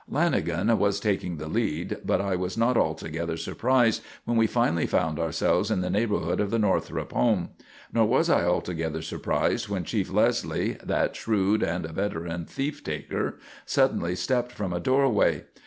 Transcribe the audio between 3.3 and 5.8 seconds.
surprised when we finally found ourselves